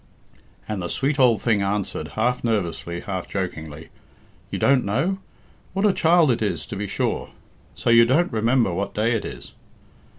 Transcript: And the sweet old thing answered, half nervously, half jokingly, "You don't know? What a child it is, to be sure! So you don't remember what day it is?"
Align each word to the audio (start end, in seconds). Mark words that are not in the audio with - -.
And 0.67 0.81
the 0.81 0.87
sweet 0.89 1.19
old 1.19 1.43
thing 1.43 1.61
answered, 1.61 2.13
half 2.17 2.43
nervously, 2.43 3.01
half 3.01 3.27
jokingly, 3.29 3.89
"You 4.49 4.57
don't 4.57 4.83
know? 4.83 5.19
What 5.73 5.85
a 5.85 5.93
child 5.93 6.31
it 6.31 6.41
is, 6.41 6.65
to 6.65 6.75
be 6.75 6.87
sure! 6.87 7.29
So 7.75 7.91
you 7.91 8.05
don't 8.05 8.33
remember 8.33 8.73
what 8.73 8.95
day 8.95 9.11
it 9.11 9.25
is?" 9.25 9.51